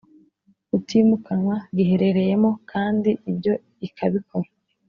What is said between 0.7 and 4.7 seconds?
utimukanwa giherereyemo kandi ibyo ikabikora